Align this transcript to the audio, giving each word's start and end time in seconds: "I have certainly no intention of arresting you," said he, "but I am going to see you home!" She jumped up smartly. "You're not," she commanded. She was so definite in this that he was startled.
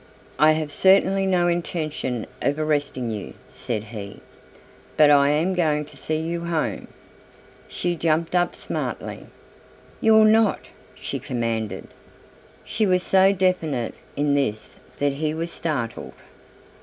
"I 0.39 0.53
have 0.53 0.71
certainly 0.71 1.27
no 1.27 1.47
intention 1.47 2.25
of 2.41 2.57
arresting 2.57 3.11
you," 3.11 3.35
said 3.49 3.83
he, 3.83 4.19
"but 4.97 5.11
I 5.11 5.29
am 5.29 5.53
going 5.53 5.85
to 5.85 5.95
see 5.95 6.17
you 6.19 6.45
home!" 6.45 6.87
She 7.67 7.95
jumped 7.95 8.33
up 8.33 8.55
smartly. 8.55 9.27
"You're 10.01 10.25
not," 10.25 10.61
she 10.95 11.19
commanded. 11.19 11.89
She 12.63 12.87
was 12.87 13.03
so 13.03 13.31
definite 13.31 13.93
in 14.15 14.33
this 14.33 14.77
that 14.97 15.13
he 15.13 15.35
was 15.35 15.51
startled. 15.51 16.13